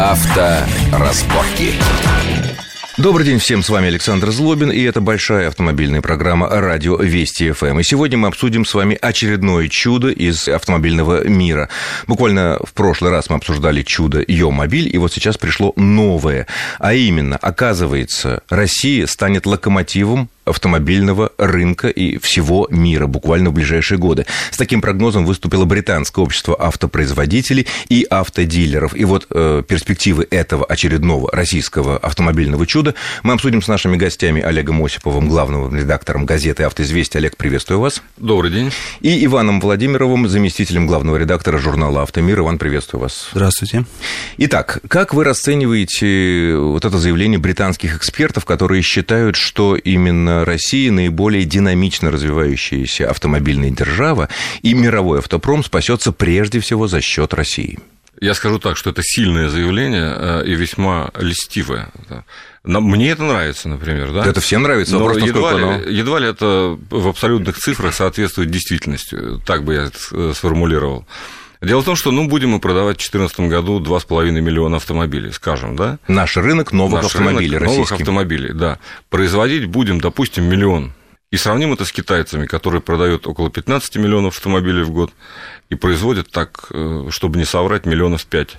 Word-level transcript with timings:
Авторазборки. 0.00 1.74
Добрый 2.96 3.26
день 3.26 3.38
всем, 3.38 3.62
с 3.62 3.68
вами 3.68 3.88
Александр 3.88 4.30
Злобин, 4.30 4.70
и 4.70 4.80
это 4.80 5.02
большая 5.02 5.48
автомобильная 5.48 6.00
программа 6.00 6.48
«Радио 6.48 6.96
Вести 6.96 7.50
ФМ». 7.52 7.80
И 7.80 7.82
сегодня 7.82 8.16
мы 8.16 8.28
обсудим 8.28 8.64
с 8.64 8.72
вами 8.72 8.96
очередное 8.98 9.68
чудо 9.68 10.08
из 10.08 10.48
автомобильного 10.48 11.28
мира. 11.28 11.68
Буквально 12.06 12.58
в 12.64 12.72
прошлый 12.72 13.10
раз 13.10 13.28
мы 13.28 13.36
обсуждали 13.36 13.82
чудо 13.82 14.24
«Йо-мобиль», 14.26 14.88
и 14.90 14.96
вот 14.96 15.12
сейчас 15.12 15.36
пришло 15.36 15.74
новое. 15.76 16.46
А 16.78 16.94
именно, 16.94 17.36
оказывается, 17.36 18.42
Россия 18.48 19.06
станет 19.06 19.44
локомотивом 19.44 20.30
автомобильного 20.44 21.32
рынка 21.38 21.88
и 21.88 22.18
всего 22.18 22.66
мира 22.70 23.06
буквально 23.06 23.50
в 23.50 23.52
ближайшие 23.52 23.98
годы. 23.98 24.26
С 24.50 24.56
таким 24.56 24.80
прогнозом 24.80 25.26
выступило 25.26 25.64
британское 25.64 26.24
общество 26.24 26.56
автопроизводителей 26.58 27.66
и 27.88 28.06
автодилеров. 28.08 28.96
И 28.96 29.04
вот 29.04 29.26
э, 29.30 29.62
перспективы 29.66 30.26
этого 30.30 30.64
очередного 30.64 31.30
российского 31.32 31.98
автомобильного 31.98 32.66
чуда 32.66 32.94
мы 33.22 33.34
обсудим 33.34 33.62
с 33.62 33.68
нашими 33.68 33.96
гостями 33.96 34.42
Олегом 34.42 34.82
Осиповым, 34.84 35.28
главным 35.28 35.74
редактором 35.74 36.26
газеты 36.26 36.64
«Автоизвестия». 36.64 37.20
Олег, 37.20 37.36
приветствую 37.36 37.80
вас. 37.80 38.02
Добрый 38.16 38.50
день. 38.50 38.70
И 39.00 39.24
Иваном 39.24 39.60
Владимировым, 39.60 40.28
заместителем 40.28 40.86
главного 40.86 41.16
редактора 41.16 41.58
журнала 41.58 42.02
«Автомир». 42.02 42.40
Иван, 42.40 42.58
приветствую 42.58 43.02
вас. 43.02 43.28
Здравствуйте. 43.32 43.84
Итак, 44.38 44.80
как 44.88 45.12
вы 45.14 45.24
расцениваете 45.24 46.56
вот 46.56 46.84
это 46.84 46.98
заявление 46.98 47.38
британских 47.38 47.96
экспертов, 47.96 48.44
которые 48.44 48.82
считают, 48.82 49.36
что 49.36 49.76
именно 49.76 50.29
России 50.44 50.88
наиболее 50.88 51.44
динамично 51.44 52.10
развивающаяся 52.10 53.10
автомобильная 53.10 53.70
держава, 53.70 54.28
и 54.62 54.74
мировой 54.74 55.18
автопром 55.18 55.64
спасется 55.64 56.12
прежде 56.12 56.60
всего 56.60 56.86
за 56.86 57.00
счет 57.00 57.34
России. 57.34 57.78
Я 58.20 58.34
скажу 58.34 58.58
так, 58.58 58.76
что 58.76 58.90
это 58.90 59.02
сильное 59.02 59.48
заявление 59.48 60.14
э, 60.14 60.42
и 60.46 60.54
весьма 60.54 61.10
льстивое. 61.18 61.88
Мне 62.64 63.10
это 63.10 63.24
нравится, 63.24 63.68
например, 63.70 64.12
да? 64.12 64.26
Это 64.26 64.40
всем 64.42 64.62
нравится, 64.62 64.98
вопрос, 64.98 65.16
Но 65.18 65.26
едва, 65.26 65.52
ли, 65.54 65.62
оно... 65.62 65.76
едва 65.88 66.18
ли 66.18 66.28
это 66.28 66.78
в 66.90 67.08
абсолютных 67.08 67.56
цифрах 67.56 67.94
соответствует 67.94 68.50
действительности, 68.50 69.16
так 69.46 69.64
бы 69.64 69.74
я 69.74 69.82
это 69.84 69.98
э, 70.12 70.32
сформулировал. 70.34 71.06
Дело 71.60 71.82
в 71.82 71.84
том, 71.84 71.94
что 71.94 72.10
ну, 72.10 72.26
будем 72.26 72.50
мы 72.50 72.58
продавать 72.58 72.96
в 72.96 73.10
2014 73.10 73.40
году 73.40 73.80
2,5 73.80 74.30
миллиона 74.30 74.78
автомобилей, 74.78 75.30
скажем, 75.30 75.76
да? 75.76 75.98
Наш 76.08 76.36
рынок 76.36 76.72
новых 76.72 77.02
Наш 77.02 77.14
автомобилей 77.14 77.58
рынок 77.58 77.74
новых 77.74 77.92
автомобилей, 77.92 78.52
да. 78.54 78.78
Производить 79.10 79.66
будем, 79.66 80.00
допустим, 80.00 80.44
миллион. 80.44 80.94
И 81.30 81.36
сравним 81.36 81.72
это 81.72 81.84
с 81.84 81.92
китайцами, 81.92 82.46
которые 82.46 82.80
продают 82.80 83.26
около 83.26 83.50
15 83.50 83.96
миллионов 83.96 84.36
автомобилей 84.36 84.82
в 84.82 84.90
год 84.90 85.12
и 85.68 85.74
производят 85.74 86.30
так, 86.30 86.66
э, 86.70 87.08
чтобы 87.10 87.38
не 87.38 87.44
соврать, 87.44 87.86
миллионов 87.86 88.24
пять 88.26 88.56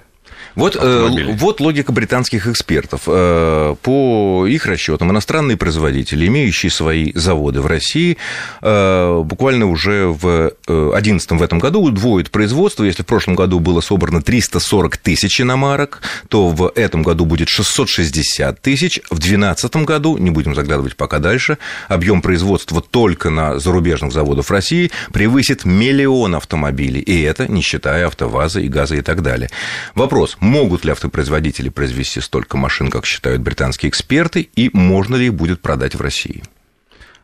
вот, 0.56 0.78
э, 0.80 1.36
вот 1.38 1.60
логика 1.60 1.92
британских 1.92 2.48
экспертов. 2.48 3.02
Э, 3.08 3.76
по 3.82 4.46
их 4.48 4.66
расчетам, 4.66 5.12
иностранные 5.12 5.58
производители, 5.58 6.28
имеющие 6.28 6.70
свои 6.70 7.12
заводы 7.14 7.62
в 7.62 7.68
России, 7.68 8.18
э, 8.62 9.22
буквально 9.24 9.68
уже 9.68 10.08
в 10.08 10.52
2011 10.68 11.40
в 11.40 11.42
этом 11.42 11.60
году 11.60 11.82
удвоят 11.82 12.32
производство. 12.32 12.84
Если 12.84 13.04
в 13.04 13.06
прошлом 13.06 13.36
году 13.36 13.60
было 13.60 13.82
собрано 13.82 14.22
340 14.22 14.98
тысяч 14.98 15.42
иномарок, 15.42 16.02
то 16.28 16.50
в 16.50 16.72
этом 16.76 17.04
году 17.04 17.26
будет 17.26 17.50
660 17.50 18.62
тысяч. 18.62 19.00
В 19.10 19.20
2012 19.20 19.76
году, 19.78 20.18
не 20.18 20.30
будем 20.30 20.56
заглядывать 20.56 20.96
пока 20.96 21.20
дальше, 21.20 21.58
объем 21.88 22.22
производства 22.22 22.82
только 22.82 23.30
на 23.30 23.60
зарубежных 23.60 24.14
заводах 24.14 24.52
России 24.52 24.92
превысит 25.12 25.66
миллион 25.66 26.36
автомобилей. 26.36 27.02
И 27.02 27.22
это 27.22 27.48
не 27.48 27.62
считая 27.62 28.08
автоваза 28.08 28.60
и 28.60 28.68
газа 28.68 28.96
и 28.96 29.02
так 29.02 29.24
далее. 29.24 29.50
Вопрос, 29.96 30.21
могут 30.40 30.86
ли 30.86 30.92
автопроизводители 30.92 31.70
произвести 31.70 32.22
столько 32.22 32.58
машин, 32.58 32.90
как 32.90 33.06
считают 33.06 33.42
британские 33.42 33.90
эксперты, 33.90 34.50
и 34.56 34.70
можно 34.74 35.16
ли 35.16 35.28
их 35.28 35.34
будет 35.34 35.62
продать 35.62 35.96
в 35.96 36.02
России? 36.02 36.44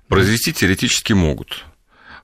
Произвести 0.07 0.53
теоретически 0.53 1.13
могут. 1.13 1.65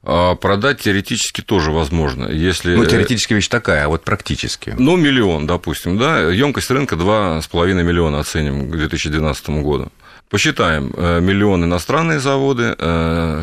А 0.06 0.36
продать 0.36 0.82
теоретически 0.82 1.42
тоже 1.42 1.72
возможно, 1.72 2.28
если... 2.28 2.76
Ну, 2.76 2.86
теоретически 2.86 3.34
вещь 3.36 3.48
такая, 3.48 3.86
а 3.86 3.88
вот 3.88 4.04
практически. 4.04 4.76
Ну, 4.78 4.98
миллион, 4.98 5.48
допустим, 5.48 5.98
да, 5.98 6.30
емкость 6.30 6.70
рынка 6.72 6.96
2,5 6.96 7.84
миллиона 7.84 8.20
оценим 8.20 8.70
к 8.70 8.76
2012 8.76 9.50
году. 9.62 9.92
Посчитаем, 10.30 10.92
э, 10.98 11.22
миллион 11.22 11.64
иностранные 11.64 12.20
заводы, 12.20 12.76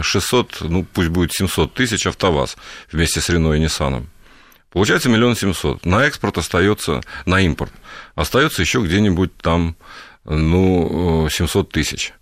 600, 0.03 0.59
э, 0.61 0.65
ну, 0.69 0.85
пусть 0.93 1.09
будет 1.09 1.33
700 1.33 1.73
тысяч 1.73 2.07
автоваз 2.07 2.57
вместе 2.93 3.21
с 3.21 3.31
Рено 3.31 3.55
и 3.55 3.61
Ниссаном. 3.61 4.09
Получается 4.73 5.09
миллион 5.09 5.37
семьсот. 5.37 5.85
На 5.85 6.05
экспорт 6.05 6.39
остается, 6.39 7.01
на 7.27 7.41
импорт 7.41 7.73
остается 8.15 8.63
еще 8.63 8.81
где-нибудь 8.81 9.37
там, 9.37 9.77
ну, 10.25 11.29
700 11.31 11.71
тысяч. 11.71 12.13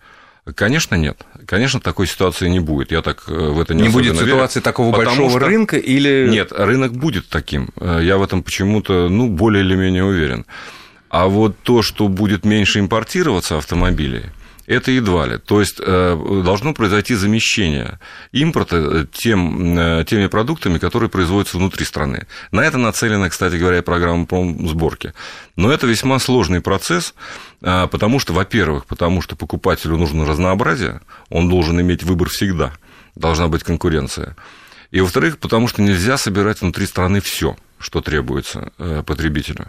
Конечно, 0.54 0.94
нет. 0.94 1.18
Конечно, 1.46 1.80
такой 1.80 2.06
ситуации 2.06 2.48
не 2.48 2.60
будет. 2.60 2.90
Я 2.90 3.02
так 3.02 3.24
э, 3.28 3.32
в 3.32 3.60
это 3.60 3.74
не 3.74 3.82
Не 3.82 3.88
будет 3.90 4.16
ситуации 4.16 4.60
верю, 4.60 4.64
такого 4.64 4.96
большого 4.96 5.30
что... 5.30 5.38
рынка 5.40 5.76
или... 5.76 6.26
Нет, 6.30 6.52
рынок 6.52 6.92
будет 6.92 7.28
таким. 7.28 7.68
Э, 7.78 8.00
я 8.02 8.16
в 8.16 8.22
этом 8.22 8.42
почему-то, 8.42 9.08
ну, 9.08 9.28
более 9.28 9.62
или 9.62 9.74
менее 9.74 10.04
уверен. 10.04 10.46
А 11.10 11.26
вот 11.26 11.58
то, 11.62 11.82
что 11.82 12.08
будет 12.08 12.44
меньше 12.44 12.80
импортироваться 12.80 13.58
автомобилей, 13.58 14.26
это 14.68 14.90
едва 14.90 15.26
ли. 15.26 15.38
То 15.38 15.60
есть 15.60 15.80
э, 15.80 16.42
должно 16.44 16.74
произойти 16.74 17.14
замещение 17.14 17.98
импорта 18.32 18.76
э, 18.76 19.06
тем, 19.10 19.78
э, 19.78 20.04
теми 20.04 20.26
продуктами, 20.26 20.78
которые 20.78 21.08
производятся 21.08 21.56
внутри 21.56 21.86
страны. 21.86 22.26
На 22.52 22.60
это 22.60 22.76
нацелена, 22.76 23.30
кстати 23.30 23.56
говоря, 23.56 23.82
программа 23.82 24.26
сборки. 24.68 25.14
Но 25.56 25.72
это 25.72 25.86
весьма 25.86 26.18
сложный 26.18 26.60
процесс, 26.60 27.14
потому 27.60 28.18
что, 28.18 28.34
во-первых, 28.34 28.84
потому 28.84 29.22
что 29.22 29.36
покупателю 29.36 29.96
нужно 29.96 30.26
разнообразие, 30.26 31.00
он 31.30 31.48
должен 31.48 31.80
иметь 31.80 32.02
выбор 32.02 32.28
всегда, 32.28 32.74
должна 33.16 33.48
быть 33.48 33.64
конкуренция. 33.64 34.36
И, 34.90 35.00
во-вторых, 35.00 35.38
потому 35.38 35.68
что 35.68 35.82
нельзя 35.82 36.18
собирать 36.18 36.60
внутри 36.60 36.86
страны 36.86 37.20
все, 37.20 37.56
что 37.78 38.00
требуется 38.00 38.72
потребителю. 39.06 39.66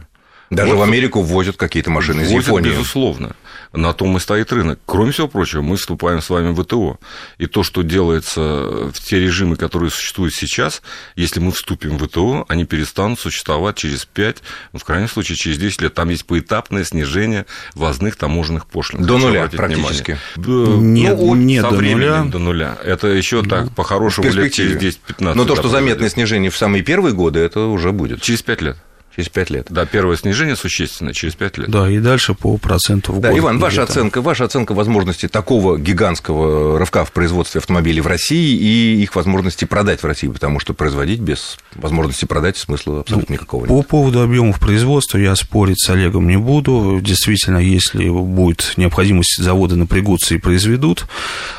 Даже 0.50 0.74
вот, 0.74 0.80
в 0.80 0.84
Америку 0.84 1.22
ввозят 1.22 1.58
какие-то 1.58 1.90
машины 1.90 2.24
ввозят, 2.24 2.40
из 2.40 2.48
Японии. 2.48 2.70
безусловно. 2.70 3.36
На 3.72 3.94
том 3.94 4.18
и 4.18 4.20
стоит 4.20 4.52
рынок. 4.52 4.80
Кроме 4.86 5.12
всего 5.12 5.28
прочего, 5.28 5.62
мы 5.62 5.78
вступаем 5.78 6.22
с 6.22 6.30
вами 6.30 6.52
в 6.52 6.64
ВТО. 6.64 6.98
И 7.38 7.46
то, 7.46 7.62
что 7.62 7.84
делается 7.84 8.42
в 8.42 8.94
те 8.94 9.20
режимы, 9.20 9.58
которые 9.58 9.92
существуют 9.92 10.34
сейчас, 10.34 10.82
если 11.16 11.40
мы 11.40 11.52
вступим 11.52 11.98
в 11.98 12.08
ВТО, 12.08 12.46
они 12.48 12.66
перестанут 12.66 13.20
существовать 13.20 13.76
через 13.76 14.06
5, 14.06 14.38
ну, 14.74 14.80
в 14.80 14.84
крайнем 14.84 15.08
случае, 15.08 15.36
через 15.38 15.60
10 15.60 15.84
лет. 15.84 15.94
Там 15.94 16.10
есть 16.10 16.26
поэтапное 16.26 16.84
снижение 16.84 17.46
ввозных 17.76 18.16
таможенных 18.16 18.66
пошлин. 18.66 19.04
До 19.04 19.20
нуля 19.20 19.48
практически. 19.48 20.18
Нет, 20.36 21.18
ну, 21.20 21.36
нет 21.36 21.64
со 21.64 21.72
до 21.72 21.82
нуля. 21.82 22.24
до 22.24 22.40
нуля. 22.40 22.78
Это 22.84 23.08
еще 23.08 23.44
так, 23.44 23.66
ну, 23.66 23.70
по-хорошему, 23.72 24.30
лет 24.32 24.52
через 24.52 24.82
10-15. 24.82 25.34
Но 25.36 25.46
то, 25.46 25.56
что 25.56 25.70
заметное 25.70 26.10
снижение 26.10 26.50
в 26.50 26.58
самые 26.58 26.84
первые 26.84 27.14
годы, 27.14 27.40
это 27.40 27.62
уже 27.62 27.92
будет. 27.92 28.22
Через 28.22 28.42
5 28.42 28.62
лет 28.62 28.78
через 29.20 29.30
5 29.30 29.50
лет. 29.50 29.68
Да, 29.70 29.86
первое 29.86 30.16
снижение 30.16 30.56
существенное 30.56 31.14
через 31.14 31.36
5 31.36 31.58
лет. 31.58 31.70
Да, 31.70 31.90
и 31.90 32.00
дальше 32.00 32.34
по 32.34 32.58
проценту 32.58 33.14
в 33.14 33.20
да, 33.20 33.30
год. 33.30 33.40
Иван, 33.40 33.60
ваша 33.60 33.84
оценка, 33.84 34.22
ваша 34.22 34.46
оценка 34.46 34.74
возможности 34.74 35.28
такого 35.28 35.78
гигантского 35.78 36.80
рывка 36.80 37.04
в 37.04 37.12
производстве 37.12 37.60
автомобилей 37.60 38.00
в 38.00 38.08
России 38.08 38.56
и 38.56 39.02
их 39.02 39.16
возможности 39.16 39.66
продать 39.66 40.02
в 40.02 40.06
России, 40.06 40.28
потому 40.28 40.60
что 40.60 40.74
производить 40.74 41.20
без 41.20 41.58
возможности 41.76 42.26
продать 42.26 42.58
смысла 42.58 43.02
абсолютно 43.02 43.34
ну, 43.34 43.34
никакого 43.34 43.62
нет. 43.62 43.70
По 43.70 43.82
поводу 43.82 44.22
объемов 44.22 44.60
производства 44.60 45.18
я 45.18 45.36
спорить 45.36 45.82
с 45.82 45.90
Олегом 45.90 46.28
не 46.28 46.38
буду. 46.38 47.00
Действительно, 47.02 47.58
если 47.58 48.08
будет 48.10 48.74
необходимость, 48.78 49.42
заводы 49.42 49.76
напрягутся 49.76 50.36
и 50.36 50.38
произведут. 50.38 51.08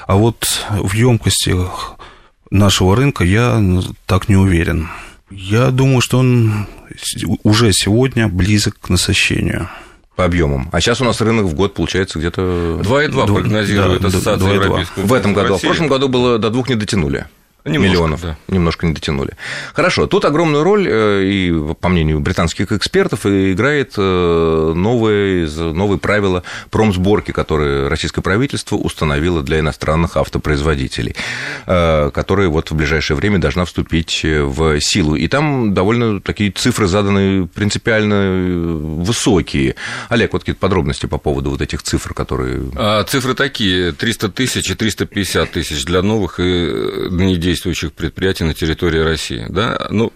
А 0.06 0.16
вот 0.16 0.47
в 0.71 0.94
емкости 0.94 1.54
нашего 2.50 2.97
рынка 2.97 3.25
я 3.25 3.62
так 4.06 4.28
не 4.28 4.37
уверен. 4.37 4.88
Я 5.31 5.71
думаю, 5.71 6.00
что 6.00 6.19
он 6.19 6.66
уже 7.42 7.72
сегодня 7.72 8.28
близок 8.28 8.78
к 8.80 8.88
насыщению 8.88 9.68
по 10.16 10.24
объемам. 10.24 10.68
А 10.72 10.80
сейчас 10.80 11.00
у 11.00 11.04
нас 11.04 11.20
рынок 11.20 11.47
в 11.47 11.54
год 11.54 11.72
получается 11.72 12.18
где-то... 12.18 12.80
2,2 12.82 13.26
прогнозирует 13.26 14.02
да, 14.02 14.08
Ассоциация 14.08 14.52
Европейского. 14.52 15.06
В 15.06 15.12
этом 15.14 15.32
году. 15.32 15.54
А 15.54 15.58
в 15.58 15.60
прошлом 15.62 15.88
году 15.88 16.08
было 16.08 16.38
до 16.38 16.50
двух 16.50 16.68
не 16.68 16.74
дотянули. 16.74 17.26
Немножко, 17.70 17.92
миллионов. 17.92 18.20
Да. 18.22 18.36
Немножко 18.48 18.86
не 18.86 18.94
дотянули. 18.94 19.32
Хорошо. 19.74 20.06
Тут 20.06 20.24
огромную 20.24 20.64
роль, 20.64 20.86
э, 20.88 21.24
и 21.24 21.74
по 21.80 21.88
мнению 21.88 22.20
британских 22.20 22.72
экспертов, 22.72 23.26
играет 23.26 23.94
э, 23.96 24.72
новые, 24.74 25.48
новые 25.48 25.98
правила 25.98 26.42
промсборки, 26.70 27.30
которые 27.32 27.88
российское 27.88 28.22
правительство 28.22 28.76
установило 28.76 29.42
для 29.42 29.60
иностранных 29.60 30.16
автопроизводителей, 30.16 31.14
э, 31.66 32.10
которые 32.12 32.48
вот 32.48 32.70
в 32.70 32.74
ближайшее 32.74 33.16
время 33.16 33.38
должна 33.38 33.64
вступить 33.64 34.24
в 34.24 34.80
силу. 34.80 35.14
И 35.14 35.28
там 35.28 35.74
довольно 35.74 36.20
такие 36.20 36.50
цифры 36.50 36.86
заданы 36.86 37.46
принципиально 37.46 39.02
высокие. 39.02 39.76
Олег, 40.08 40.32
вот 40.32 40.42
какие-то 40.42 40.60
подробности 40.60 41.06
по 41.06 41.18
поводу 41.18 41.50
вот 41.50 41.62
этих 41.62 41.82
цифр, 41.82 42.14
которые... 42.14 42.62
А, 42.76 43.04
цифры 43.04 43.34
такие, 43.34 43.92
300 43.92 44.28
тысяч 44.30 44.70
и 44.70 44.74
350 44.74 45.50
тысяч 45.50 45.84
для 45.84 46.02
новых 46.02 46.40
и 46.40 47.08
не 47.10 47.36
действующих 47.60 47.92
предприятий 47.92 48.45
на 48.45 48.54
территории 48.54 49.01
России. 49.01 49.45
Да? 49.51 49.86
Ну, 49.91 50.12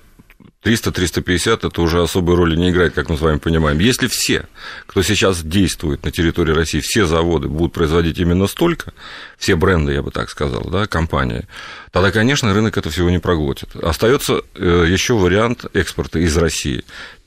300-350 0.64 1.66
это 1.66 1.82
уже 1.82 2.02
особой 2.02 2.36
роли 2.36 2.56
не 2.56 2.70
играет, 2.70 2.94
как 2.94 3.10
мы 3.10 3.18
с 3.18 3.20
вами 3.20 3.38
понимаем. 3.38 3.78
Если 3.80 4.06
все, 4.06 4.46
кто 4.86 5.02
сейчас 5.02 5.42
действует 5.42 6.02
на 6.04 6.10
территории 6.10 6.54
России, 6.54 6.80
все 6.80 7.04
заводы 7.04 7.48
будут 7.48 7.74
производить 7.74 8.18
именно 8.18 8.46
столько, 8.46 8.94
все 9.36 9.56
бренды, 9.56 9.92
я 9.92 10.02
бы 10.02 10.10
так 10.10 10.30
сказал, 10.30 10.62
да, 10.70 10.86
компании, 10.86 11.46
тогда, 11.92 12.10
конечно, 12.10 12.54
рынок 12.54 12.78
это 12.78 12.88
всего 12.88 13.10
не 13.10 13.18
проглотит. 13.18 13.76
Остается 13.76 14.40
э, 14.54 14.86
еще 14.88 15.14
вариант 15.14 15.66
экспорта 15.74 16.18
из 16.20 16.34
России 16.38 16.82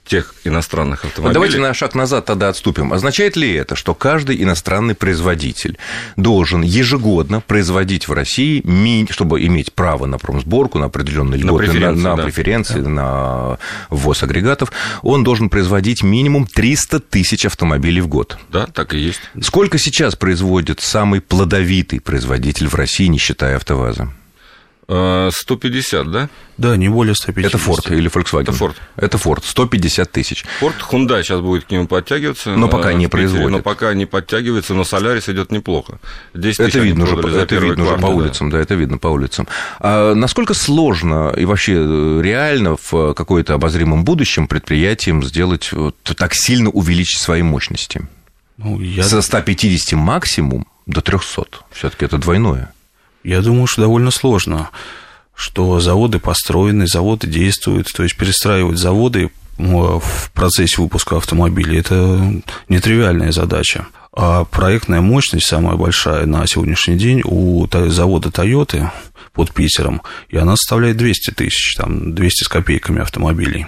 тех 0.08 0.34
иностранных 0.44 1.06
автомобилей. 1.06 1.34
давайте 1.34 1.60
на 1.60 1.74
шаг 1.74 1.96
назад 1.96 2.26
тогда 2.26 2.50
отступим. 2.50 2.94
Означает 2.94 3.36
ли 3.36 3.54
это, 3.54 3.76
что 3.76 3.94
каждый 3.94 4.42
иностранный 4.42 4.96
производитель 4.96 5.78
должен 6.16 6.62
ежегодно 6.62 7.42
производить 7.42 8.08
в 8.08 8.14
России, 8.14 8.64
чтобы 9.12 9.46
иметь 9.46 9.74
право 9.74 10.06
на 10.06 10.18
промсборку, 10.18 10.80
на 10.80 10.86
определенные 10.86 11.40
льготы, 11.40 11.68
на 11.68 11.72
преференции, 11.72 12.02
на, 12.02 12.10
на, 12.10 12.16
да. 12.16 12.24
преференции, 12.24 12.82
да. 12.82 12.90
на 12.90 13.60
ввоз 13.90 14.24
агрегатов, 14.24 14.72
он 15.02 15.24
должен 15.24 15.50
производить 15.50 16.04
минимум 16.04 16.48
300 16.48 17.00
тысяч 17.02 17.46
автомобилей 17.46 18.02
в 18.02 18.08
год? 18.08 18.38
Да, 18.50 18.68
так 18.68 18.94
и 18.94 19.00
есть. 19.00 19.22
Сколько 19.42 19.78
сейчас 19.78 20.16
производит 20.16 20.80
самый 20.80 21.22
плодовитый 21.22 22.00
производитель 22.00 22.68
в 22.68 22.76
России, 22.76 23.08
не 23.08 23.18
считая 23.18 23.58
АвтоВАЗа? 23.58 24.12
150, 24.90 26.12
да? 26.12 26.30
Да, 26.58 26.78
не 26.78 26.88
более 26.88 27.14
150. 27.14 27.54
Это 27.54 27.64
Ford 27.64 27.94
или 27.96 28.10
Volkswagen? 28.10 28.44
Это 28.44 28.52
Ford. 28.52 28.76
Это 28.96 29.18
Ford, 29.18 29.44
150 29.44 30.12
тысяч. 30.12 30.46
Ford, 30.62 30.76
Hyundai 30.90 31.24
сейчас 31.24 31.42
будет 31.42 31.66
к 31.66 31.72
нему 31.72 31.88
подтягиваться. 31.88 32.56
Но 32.56 32.70
пока 32.70 32.94
не 32.94 33.08
производит. 33.08 33.52
Но 33.52 33.60
пока 33.60 33.94
не 33.94 34.06
подтягивается, 34.06 34.74
но 34.74 34.84
Solaris 34.84 35.30
идет 35.32 35.52
неплохо. 35.52 36.00
10 36.34 36.60
это 36.60 36.80
видно 36.80 37.04
уже, 37.04 37.16
это 37.38 37.56
видно 37.56 37.84
уже 37.84 37.98
по 37.98 38.08
улицам, 38.08 38.50
да. 38.50 38.60
это 38.60 38.76
видно 38.76 38.98
по 38.98 39.08
улицам. 39.08 39.48
А 39.80 40.14
насколько 40.14 40.54
сложно 40.54 41.34
и 41.36 41.44
вообще 41.44 41.74
э, 41.76 42.22
реально 42.24 42.78
в 42.82 43.14
какое-то 43.14 43.56
обозримом 43.56 44.06
будущем 44.06 44.48
предприятиям 44.48 45.22
сделать, 45.22 45.72
вот, 45.74 45.96
так 46.02 46.34
сильно 46.34 46.70
увеличить 46.70 47.20
свои 47.20 47.42
мощности? 47.42 48.08
Ну, 48.58 48.80
я... 48.80 49.04
Со 49.04 49.22
150 49.22 50.00
максимум 50.00 50.66
до 50.86 51.02
300. 51.02 51.44
Все-таки 51.72 52.06
это 52.06 52.18
двойное. 52.18 52.72
Я 53.28 53.42
думаю, 53.42 53.68
что 53.68 53.82
довольно 53.82 54.10
сложно, 54.10 54.70
что 55.36 55.82
заводы 55.82 56.18
построены, 56.18 56.88
заводы 56.88 57.28
действуют, 57.28 57.92
то 57.94 58.04
есть 58.04 58.16
перестраивать 58.16 58.78
заводы 58.78 59.32
в 59.58 60.32
процессе 60.34 60.82
выпуска 60.82 61.18
автомобилей– 61.18 61.78
это 61.80 62.42
нетривиальная 62.70 63.34
задача. 63.34 63.88
А 64.14 64.46
проектная 64.46 65.02
мощность 65.02 65.46
самая 65.46 65.76
большая 65.76 66.26
на 66.26 66.48
сегодняшний 66.48 66.96
день 66.96 67.22
у 67.26 67.68
завода 67.90 68.30
Toyota 68.30 68.92
под 69.34 69.54
Питером, 69.54 70.04
и 70.30 70.38
она 70.38 70.56
составляет 70.56 70.96
200 70.96 71.32
тысяч, 71.32 71.76
там 71.76 72.16
200 72.16 72.46
с 72.46 72.48
копейками 72.48 73.02
автомобилей. 73.02 73.68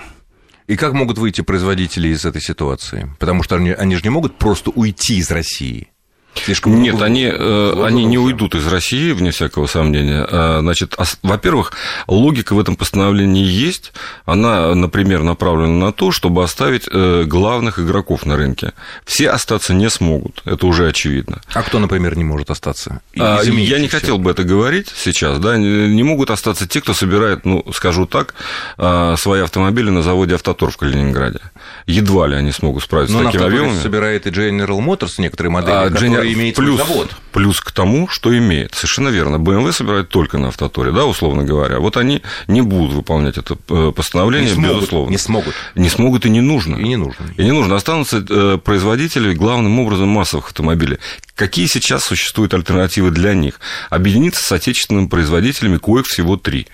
И 0.67 0.77
как 0.77 0.93
могут 0.93 1.17
выйти 1.17 1.41
производители 1.41 2.07
из 2.07 2.23
этой 2.23 2.41
ситуации? 2.41 3.13
Потому 3.19 3.43
что 3.43 3.57
они, 3.57 3.71
они 3.71 3.97
же 3.97 4.03
не 4.03 4.09
могут 4.09 4.37
просто 4.37 4.69
уйти 4.69 5.17
из 5.17 5.29
России. 5.31 5.89
Слишком 6.35 6.81
Нет, 6.81 7.01
они, 7.01 7.29
э, 7.31 7.83
они 7.83 8.05
не 8.05 8.17
уйдут 8.17 8.55
из 8.55 8.65
России, 8.67 9.11
вне 9.11 9.31
всякого 9.31 9.67
сомнения. 9.67 10.25
А, 10.29 10.59
значит, 10.61 10.95
во-первых, 11.21 11.73
логика 12.07 12.53
в 12.53 12.59
этом 12.59 12.75
постановлении 12.75 13.43
есть. 13.43 13.93
Она, 14.25 14.73
например, 14.75 15.23
направлена 15.23 15.73
на 15.73 15.91
то, 15.91 16.11
чтобы 16.11 16.43
оставить 16.43 16.87
э, 16.91 17.23
главных 17.25 17.79
игроков 17.79 18.25
на 18.25 18.37
рынке. 18.37 18.73
Все 19.05 19.29
остаться 19.29 19.73
не 19.73 19.89
смогут, 19.89 20.41
это 20.45 20.65
уже 20.65 20.87
очевидно. 20.87 21.41
А 21.53 21.63
кто, 21.63 21.79
например, 21.79 22.17
не 22.17 22.23
может 22.23 22.51
остаться? 22.51 23.01
А, 23.17 23.41
я 23.43 23.79
не 23.79 23.87
хотел 23.87 24.17
бы 24.17 24.31
это 24.31 24.43
говорить 24.43 24.87
сейчас. 24.95 25.39
Да? 25.39 25.57
Не 25.57 26.03
могут 26.03 26.29
остаться 26.31 26.67
те, 26.67 26.81
кто 26.81 26.93
собирает, 26.93 27.45
ну, 27.45 27.65
скажу 27.73 28.05
так, 28.05 28.35
а, 28.77 29.15
свои 29.17 29.41
автомобили 29.41 29.89
на 29.89 30.01
заводе 30.01 30.35
«Автотор» 30.35 30.71
в 30.71 30.77
Калининграде. 30.77 31.39
Едва 31.85 32.27
ли 32.27 32.35
они 32.35 32.51
смогут 32.51 32.83
справиться 32.83 33.15
Но 33.15 33.23
с 33.23 33.25
такими 33.25 33.45
объемами. 33.45 33.79
собирает 33.79 34.27
и 34.27 34.29
General 34.29 34.79
Motors 34.79 35.15
некоторые 35.17 35.51
модели, 35.51 35.71
а, 35.71 35.89
которые 36.19 36.33
имеет 36.33 36.55
плюс, 36.55 36.77
завод. 36.77 37.15
Плюс 37.31 37.59
к 37.61 37.71
тому, 37.71 38.07
что 38.07 38.35
имеет. 38.37 38.73
Совершенно 38.73 39.09
верно. 39.09 39.35
BMW 39.35 39.71
собирает 39.71 40.09
только 40.09 40.37
на 40.37 40.47
автоторе, 40.47 40.91
да, 40.91 41.05
условно 41.05 41.43
говоря. 41.43 41.79
Вот 41.79 41.97
они 41.97 42.21
не 42.47 42.61
будут 42.61 42.93
выполнять 42.93 43.37
это 43.37 43.57
э, 43.69 43.91
постановление, 43.95 44.49
не 44.49 44.55
смогут, 44.55 44.77
безусловно. 44.77 45.11
Не 45.11 45.17
смогут. 45.17 45.55
Не 45.75 45.89
смогут 45.89 46.25
и 46.25 46.29
не 46.29 46.41
нужно. 46.41 46.75
И 46.75 46.87
не 46.87 46.95
нужно. 46.95 47.25
И 47.37 47.43
не 47.43 47.51
нужно. 47.51 47.75
Останутся 47.75 48.25
э, 48.27 48.57
производители 48.63 49.33
главным 49.33 49.79
образом 49.79 50.09
массовых 50.09 50.47
автомобилей. 50.47 50.97
Какие 51.35 51.67
сейчас 51.67 52.03
существуют 52.03 52.53
альтернативы 52.53 53.11
для 53.11 53.33
них? 53.33 53.59
Объединиться 53.89 54.43
с 54.43 54.51
отечественными 54.51 55.07
производителями, 55.07 55.77
коих 55.77 56.05
всего 56.07 56.35
три 56.35 56.67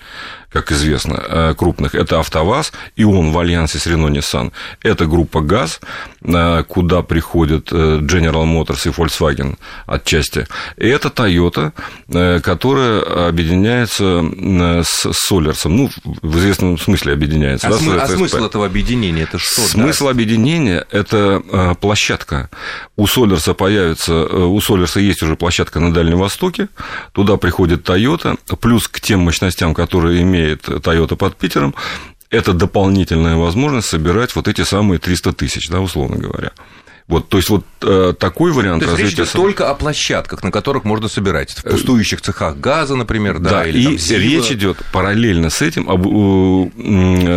как 0.56 0.72
известно, 0.72 1.22
э, 1.28 1.54
крупных, 1.54 1.94
это 1.94 2.18
АвтоВАЗ, 2.18 2.72
и 2.96 3.04
он 3.04 3.30
в 3.32 3.38
альянсе 3.38 3.78
с 3.78 3.86
Renault 3.86 4.12
Nissan. 4.12 4.52
Это 4.82 5.04
группа 5.04 5.42
ГАЗ, 5.42 5.80
куда 6.68 7.02
приходят 7.02 7.70
General 7.70 8.44
Motors 8.44 8.88
и 8.88 8.90
Volkswagen 8.90 9.58
отчасти. 9.86 10.46
И 10.76 10.86
это 10.86 11.08
Toyota, 11.08 11.72
которая 12.40 13.28
объединяется 13.28 14.22
с 14.84 15.12
Солерсом. 15.12 15.76
Ну, 15.76 15.90
в 16.04 16.38
известном 16.38 16.78
смысле 16.78 17.12
объединяется. 17.12 17.68
А, 17.68 17.70
да, 17.70 17.78
см- 17.78 18.02
а 18.02 18.08
смысл 18.08 18.44
этого 18.44 18.66
объединения 18.66 19.22
это 19.22 19.38
что? 19.38 19.62
Смысл 19.62 20.04
да? 20.04 20.10
объединения– 20.10 20.86
это 20.90 21.76
площадка. 21.80 22.50
У 22.96 23.06
Солерса 23.06 23.54
появится, 23.54 24.24
у 24.24 24.60
Солерса 24.60 25.00
есть 25.00 25.22
уже 25.22 25.36
площадка 25.36 25.80
на 25.80 25.92
Дальнем 25.92 26.18
Востоке, 26.18 26.68
туда 27.12 27.36
приходит 27.36 27.88
Toyota, 27.88 28.38
плюс 28.60 28.88
к 28.88 29.00
тем 29.00 29.20
мощностям, 29.20 29.74
которые 29.74 30.22
имеет 30.22 30.36
имеет 30.46 30.68
Toyota 30.68 31.16
под 31.16 31.36
Питером, 31.36 31.74
это 32.30 32.52
дополнительная 32.52 33.36
возможность 33.36 33.88
собирать 33.88 34.34
вот 34.34 34.48
эти 34.48 34.62
самые 34.62 34.98
300 34.98 35.32
тысяч, 35.32 35.68
да, 35.68 35.80
условно 35.80 36.16
говоря. 36.16 36.50
Вот, 37.08 37.28
то 37.28 37.36
есть 37.36 37.50
вот 37.50 37.64
э, 37.82 38.14
такой 38.18 38.50
вариант 38.50 38.82
то 38.82 38.90
есть 38.90 39.00
развития... 39.00 39.22
речь 39.22 39.30
идет 39.30 39.40
только 39.40 39.70
о 39.70 39.74
площадках, 39.74 40.42
на 40.42 40.50
которых 40.50 40.84
можно 40.84 41.08
собирать, 41.08 41.52
в 41.52 41.62
пустующих 41.62 42.20
цехах 42.20 42.56
газа, 42.58 42.96
например, 42.96 43.38
да, 43.38 43.50
да 43.50 43.66
или 43.66 43.94
и 43.94 43.98
там, 43.98 44.18
речь 44.18 44.50
идет 44.50 44.78
параллельно 44.92 45.50
с 45.50 45.62
этим 45.62 45.88
об 45.88 46.04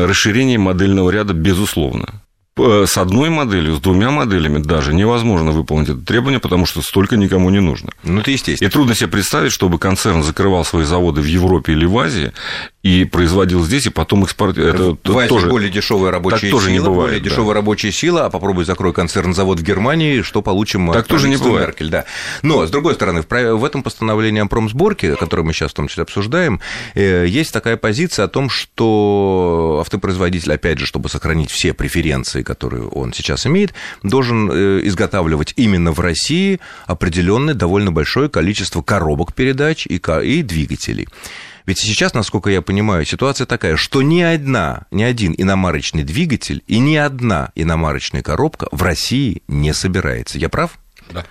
расширении 0.08 0.58
модельного 0.58 1.12
ряда, 1.12 1.34
безусловно. 1.34 2.22
Э, 2.60 2.86
с 2.88 2.98
одной 2.98 3.30
моделью, 3.30 3.76
с 3.76 3.80
двумя 3.80 4.12
моделями 4.12 4.58
даже 4.58 4.94
невозможно 4.94 5.52
выполнить 5.52 5.90
это 5.90 6.02
требование, 6.02 6.40
потому 6.40 6.66
что 6.66 6.82
столько 6.82 7.16
никому 7.16 7.50
не 7.50 7.62
нужно. 7.62 7.92
Ну, 8.04 8.22
это 8.22 8.32
естественно. 8.32 8.68
И 8.68 8.72
трудно 8.72 8.96
себе 8.96 9.08
представить, 9.08 9.52
чтобы 9.52 9.80
концерн 9.80 10.24
закрывал 10.24 10.66
свои 10.66 10.84
заводы 10.84 11.22
в 11.22 11.26
Европе 11.26 11.74
или 11.74 11.86
в 11.86 11.98
Азии 11.98 12.34
и 12.82 13.04
производил 13.04 13.64
здесь, 13.66 13.88
и 13.88 13.90
потом 13.90 14.24
экспортировал. 14.24 14.94
Это 14.94 15.12
в 15.12 15.18
Азии 15.18 15.28
тоже, 15.28 15.48
более 15.50 15.70
дешевая 15.70 16.12
рабочая 16.12 16.40
так 16.40 16.52
тоже 16.52 16.68
сила, 16.68 16.74
не 16.74 16.80
бывает, 16.80 17.10
более 17.10 17.20
да. 17.20 17.30
дешевая 17.30 17.54
рабочая 17.54 17.92
сила, 17.92 18.26
а 18.26 18.30
попробуй 18.30 18.64
закрой 18.64 18.94
концерн-завод 18.94 19.60
в 19.60 19.64
Германии, 19.64 20.22
что 20.22 20.42
получим 20.42 20.92
Так 20.94 21.08
тоже 21.08 21.28
не 21.28 21.36
бывает. 21.36 21.68
Меркель, 21.68 21.90
да. 21.90 22.06
Но, 22.42 22.66
с 22.66 22.70
другой 22.72 22.94
стороны, 22.94 23.22
в 23.22 23.66
этом 23.66 23.84
постановлении 23.84 24.42
о 24.42 24.46
промсборке, 24.46 25.18
которое 25.18 25.44
мы 25.44 25.52
сейчас 25.52 25.72
в 25.72 25.74
том 25.74 25.90
числе 25.90 26.04
обсуждаем, 26.04 26.62
э, 26.96 27.26
есть 27.28 27.52
такая 27.52 27.76
позиция 27.76 28.26
о 28.26 28.28
том, 28.30 28.50
что 28.50 29.80
автопроизводитель, 29.82 30.54
опять 30.54 30.80
же, 30.80 30.86
чтобы 30.86 31.10
сохранить 31.10 31.52
все 31.52 31.74
преференции, 31.74 32.44
которые 32.44 32.88
он 32.88 33.12
сейчас 33.12 33.46
имеет, 33.46 33.74
должен 34.04 34.50
э, 34.50 34.80
изготавливать 34.84 35.54
именно 35.58 35.92
в 35.92 36.00
России 36.00 36.62
определенное 36.88 37.56
довольно 37.56 37.92
большое 37.92 38.30
количество 38.30 38.82
коробок 38.82 39.34
передач 39.34 39.86
и 39.86 40.42
двигателей. 40.44 41.08
Ведь 41.70 41.78
сейчас, 41.78 42.16
насколько 42.16 42.50
я 42.50 42.64
понимаю, 42.64 43.06
ситуация 43.06 43.46
такая, 43.46 43.78
что 43.78 44.02
ни 44.02 44.22
одна, 44.22 44.88
ни 44.90 45.04
один 45.04 45.36
иномарочный 45.38 46.04
двигатель 46.04 46.64
и 46.66 46.80
ни 46.80 46.96
одна 46.96 47.52
иномарочная 47.54 48.24
коробка 48.24 48.68
в 48.72 48.82
России 48.82 49.44
не 49.48 49.72
собирается. 49.76 50.40
Я 50.40 50.50
прав? 50.50 50.80
Да. 51.14 51.28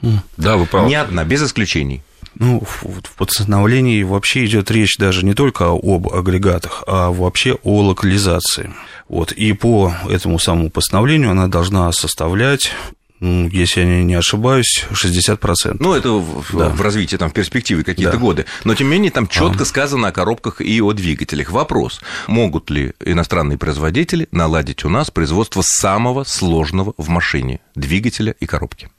Да, 0.00 0.22
да 0.38 0.56
вы 0.56 0.64
правы. 0.64 0.88
Ни 0.88 0.94
одна, 0.94 1.24
без 1.24 1.42
исключений. 1.42 2.02
Ну, 2.36 2.62
в 2.64 3.16
постановлении 3.18 4.02
вообще 4.02 4.46
идет 4.46 4.70
речь 4.70 4.96
даже 4.96 5.26
не 5.26 5.34
только 5.34 5.66
об 5.66 6.08
агрегатах, 6.08 6.82
а 6.86 7.10
вообще 7.10 7.58
о 7.62 7.82
локализации. 7.82 8.72
Вот, 9.10 9.30
и 9.30 9.52
по 9.52 9.94
этому 10.08 10.38
самому 10.38 10.70
постановлению 10.70 11.32
она 11.32 11.48
должна 11.48 11.92
составлять 11.92 12.72
если 13.20 13.80
я 13.80 14.02
не 14.02 14.14
ошибаюсь, 14.14 14.86
60%. 14.90 15.76
Ну, 15.78 15.94
это 15.94 16.10
в, 16.10 16.56
да. 16.56 16.70
в 16.70 16.80
развитии, 16.80 17.16
там, 17.16 17.30
в 17.30 17.34
перспективе 17.34 17.84
какие-то 17.84 18.12
да. 18.12 18.18
годы. 18.18 18.46
Но, 18.64 18.74
тем 18.74 18.88
не 18.88 18.94
менее, 18.94 19.10
там 19.10 19.28
четко 19.28 19.62
а. 19.62 19.66
сказано 19.66 20.08
о 20.08 20.12
коробках 20.12 20.60
и 20.60 20.80
о 20.80 20.92
двигателях. 20.92 21.50
Вопрос, 21.50 22.00
могут 22.26 22.70
ли 22.70 22.92
иностранные 23.04 23.58
производители 23.58 24.28
наладить 24.32 24.84
у 24.84 24.88
нас 24.88 25.10
производство 25.10 25.62
самого 25.62 26.24
сложного 26.24 26.94
в 26.96 27.08
машине 27.08 27.60
двигателя 27.74 28.34
и 28.40 28.46
коробки? 28.46 28.90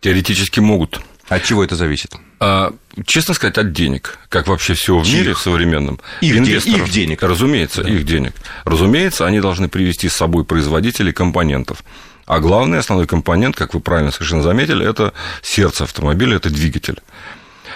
Теоретически 0.00 0.60
могут. 0.60 1.00
От 1.28 1.42
чего 1.42 1.64
это 1.64 1.74
зависит? 1.74 2.14
А, 2.38 2.74
честно 3.06 3.32
сказать, 3.32 3.56
от 3.56 3.72
денег, 3.72 4.18
как 4.28 4.46
вообще 4.46 4.74
все 4.74 4.98
в 4.98 5.06
мире 5.06 5.32
в 5.32 5.38
современном. 5.38 5.98
Их, 6.20 6.36
Инвесторов, 6.36 6.86
их 6.86 6.90
денег. 6.90 7.22
Разумеется, 7.22 7.82
да. 7.82 7.88
их 7.88 8.04
денег. 8.04 8.34
Разумеется, 8.64 9.26
они 9.26 9.40
должны 9.40 9.68
привести 9.68 10.08
с 10.08 10.14
собой 10.14 10.44
производителей 10.44 11.12
компонентов. 11.12 11.82
А 12.26 12.40
главный 12.40 12.78
основной 12.78 13.06
компонент, 13.06 13.56
как 13.56 13.74
вы 13.74 13.80
правильно 13.80 14.10
совершенно 14.10 14.42
заметили, 14.42 14.88
это 14.88 15.12
сердце 15.42 15.84
автомобиля, 15.84 16.36
это 16.36 16.50
двигатель. 16.50 17.00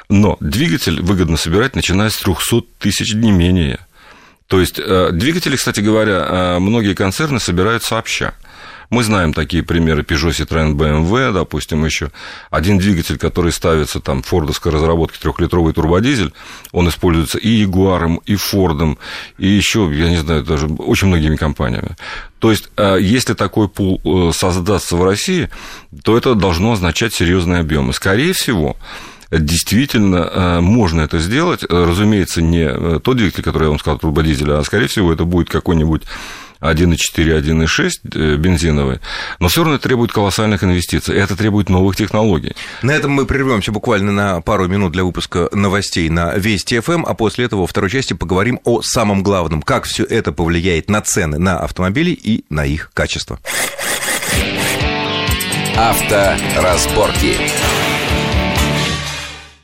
Но 0.09 0.37
двигатель 0.41 1.03
выгодно 1.03 1.37
собирать, 1.37 1.75
начиная 1.77 2.09
с 2.09 2.17
300 2.17 2.63
тысяч, 2.79 3.15
не 3.15 3.31
менее. 3.31 3.79
То 4.47 4.61
есть 4.61 4.77
двигатели, 4.77 5.57
кстати 5.57 5.81
говоря, 5.81 6.57
многие 6.61 6.95
концерны 6.95 7.41
собирают 7.41 7.83
сообща. 7.83 8.33
Мы 8.91 9.05
знаем 9.05 9.35
такие 9.35 9.63
примеры 9.63 10.03
Peugeot, 10.03 10.31
Citroёn, 10.31 10.75
BMW, 10.75 11.33
допустим, 11.33 11.85
еще. 11.85 12.11
Один 12.51 12.79
двигатель, 12.79 13.19
который 13.19 13.53
ставится 13.53 14.01
там 14.01 14.23
фордовской 14.23 14.73
разработки, 14.73 15.19
трехлитровый 15.19 15.75
турбодизель, 15.75 16.33
он 16.73 16.89
используется 16.89 17.37
и 17.37 17.65
Jaguar, 17.65 18.23
и 18.25 18.35
Ford, 18.35 18.97
и 19.37 19.47
еще, 19.47 19.91
я 19.93 20.09
не 20.09 20.17
знаю, 20.17 20.43
даже 20.43 20.67
очень 20.67 21.09
многими 21.09 21.37
компаниями. 21.37 21.97
То 22.39 22.51
есть, 22.51 22.71
э, 22.77 22.99
если 23.01 23.35
такой 23.35 23.69
пул 23.69 24.01
э, 24.05 24.33
создастся 24.33 24.97
в 24.97 25.05
России, 25.05 25.51
то 26.03 26.17
это 26.17 26.35
должно 26.35 26.73
означать 26.73 27.13
серьезные 27.13 27.61
объемы. 27.61 27.93
Скорее 27.93 28.33
всего, 28.33 28.77
действительно 29.31 30.31
э, 30.33 30.61
можно 30.61 31.03
это 31.03 31.19
сделать. 31.19 31.63
Разумеется, 31.69 32.41
не 32.41 33.01
тот 33.01 33.19
двигатель, 33.19 33.43
который 33.43 33.65
я 33.65 33.71
вам 33.71 33.79
сказал, 33.79 33.99
турбодизель, 33.99 34.51
а, 34.53 34.63
скорее 34.65 34.87
всего, 34.87 35.13
это 35.13 35.25
будет 35.25 35.51
какой-нибудь 35.51 36.05
1,4, 36.61 37.41
1,6 37.41 37.91
э, 38.15 38.37
бензиновые, 38.37 39.01
но 39.39 39.49
все 39.49 39.63
равно 39.63 39.77
это 39.77 39.85
требует 39.85 40.13
колоссальных 40.13 40.65
инвестиций, 40.65 41.17
и 41.17 41.19
это 41.19 41.37
требует 41.37 41.69
новых 41.69 41.97
технологий. 41.97 42.55
На 42.83 42.93
этом 42.93 43.13
мы 43.13 43.27
прервемся 43.27 43.73
буквально 43.73 44.13
на 44.13 44.41
пару 44.41 44.69
минут 44.69 44.93
для 44.93 45.05
выпуска 45.05 45.49
новостей 45.53 46.09
на 46.09 46.35
Вести 46.35 46.81
ФМ, 46.81 47.05
а 47.07 47.15
после 47.15 47.45
этого 47.47 47.61
во 47.61 47.67
второй 47.67 47.91
части 47.91 48.15
поговорим 48.15 48.61
о 48.65 48.83
самом 48.83 49.23
главном, 49.23 49.63
как 49.63 49.85
все 49.85 50.05
это 50.05 50.33
повлияет 50.33 50.91
на 50.91 51.01
цены 51.01 51.39
на 51.39 51.59
автомобили 51.61 52.11
и 52.11 52.45
на 52.51 52.65
их 52.65 52.91
качество. 52.95 53.39
Авторазборки. 55.77 57.37